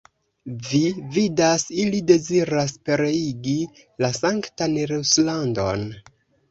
[0.69, 0.79] Vi
[1.17, 3.57] vidas, ili deziras pereigi
[4.07, 5.91] la sanktan Ruslandon!